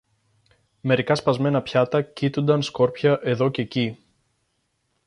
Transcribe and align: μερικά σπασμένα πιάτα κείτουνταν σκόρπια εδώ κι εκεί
μερικά 0.81 1.15
σπασμένα 1.15 1.61
πιάτα 1.61 2.01
κείτουνταν 2.01 2.61
σκόρπια 2.61 3.19
εδώ 3.23 3.49
κι 3.49 3.61
εκεί 3.61 3.97